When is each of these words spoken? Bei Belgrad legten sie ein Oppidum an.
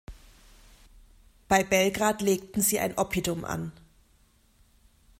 Bei 1.47 1.63
Belgrad 1.63 2.23
legten 2.23 2.63
sie 2.63 2.79
ein 2.79 2.97
Oppidum 2.97 3.45
an. 3.45 3.71